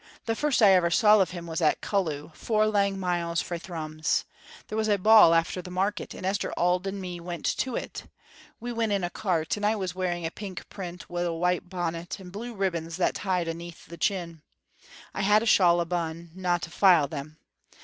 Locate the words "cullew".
1.79-2.31